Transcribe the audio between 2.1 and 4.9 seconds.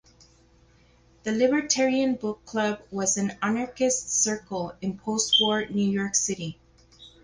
Book Club was an anarchist circle